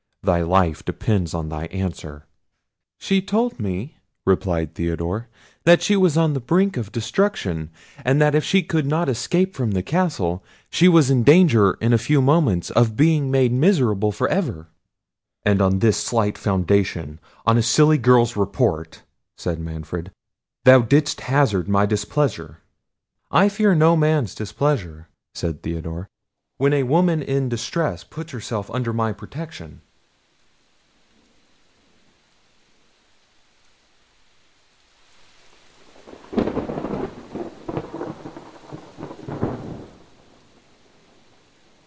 [0.23, 2.25] thy life depends on thy answer."
[2.99, 5.27] "She told me," replied Theodore,
[5.63, 7.69] "that she was on the brink of destruction,
[8.05, 11.93] and that if she could not escape from the castle, she was in danger in
[11.93, 14.67] a few moments of being made miserable for ever."
[15.43, 19.01] "And on this slight foundation, on a silly girl's report,"
[19.35, 20.11] said Manfred,
[20.65, 22.59] "thou didst hazard my displeasure?"
[23.31, 26.07] "I fear no man's displeasure," said Theodore,
[26.57, 29.81] "when a woman in distress puts herself under my protection."